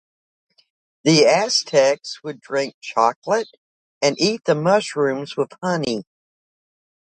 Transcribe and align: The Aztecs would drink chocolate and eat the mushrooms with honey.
The 1.03 1.27
Aztecs 1.27 2.23
would 2.23 2.41
drink 2.41 2.73
chocolate 2.81 3.49
and 4.01 4.19
eat 4.19 4.45
the 4.45 4.55
mushrooms 4.55 5.37
with 5.37 5.51
honey. 5.61 6.05